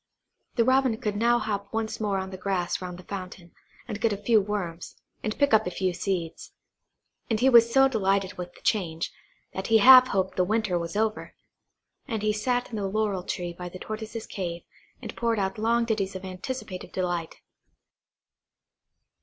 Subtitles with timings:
[0.55, 3.51] The Robin could now hop once more on the grass round the fountain,
[3.87, 6.53] and get at a few worms, and pick up a few seeds.
[7.29, 9.13] And he was so delighted with the change,
[9.53, 11.35] that he half hoped the winter was over;
[12.07, 14.63] and he sat in the laurel tree by the Tortoise's cave,
[15.03, 17.35] and poured out long ditties of anticipative delight.